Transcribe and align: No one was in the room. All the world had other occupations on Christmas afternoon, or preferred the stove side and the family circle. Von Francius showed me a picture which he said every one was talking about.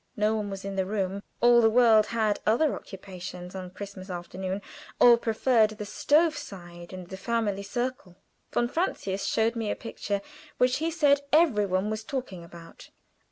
No 0.17 0.33
one 0.35 0.49
was 0.49 0.65
in 0.65 0.77
the 0.77 0.85
room. 0.87 1.21
All 1.41 1.61
the 1.61 1.69
world 1.69 2.07
had 2.07 2.39
other 2.43 2.73
occupations 2.73 3.53
on 3.53 3.69
Christmas 3.69 4.09
afternoon, 4.09 4.63
or 4.99 5.15
preferred 5.15 5.69
the 5.77 5.85
stove 5.85 6.35
side 6.35 6.91
and 6.91 7.07
the 7.07 7.17
family 7.17 7.61
circle. 7.61 8.15
Von 8.51 8.67
Francius 8.67 9.25
showed 9.25 9.55
me 9.55 9.69
a 9.69 9.75
picture 9.75 10.23
which 10.57 10.77
he 10.77 10.89
said 10.89 11.21
every 11.31 11.67
one 11.67 11.91
was 11.91 12.03
talking 12.03 12.43
about. 12.43 12.89